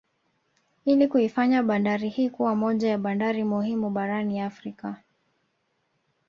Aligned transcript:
Ili 0.85 1.07
kuifanya 1.07 1.63
bandari 1.63 2.09
hii 2.09 2.29
kuwa 2.29 2.55
moja 2.55 2.89
ya 2.89 2.97
bandari 2.97 3.43
muhimu 3.43 3.89
barani 3.89 4.39
Afrika 4.41 5.01